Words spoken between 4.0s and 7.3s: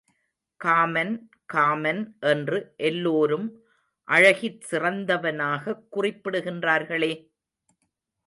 அழகிற் சிறந்தவனாகக் குறிப்பிடுகின்றார்களே?